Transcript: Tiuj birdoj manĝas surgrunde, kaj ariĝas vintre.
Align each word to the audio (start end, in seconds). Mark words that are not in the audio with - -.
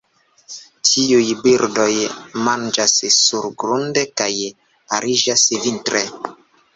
Tiuj 0.91 1.25
birdoj 1.41 1.91
manĝas 2.47 2.95
surgrunde, 3.17 4.05
kaj 4.23 4.31
ariĝas 5.01 5.45
vintre. 5.67 6.03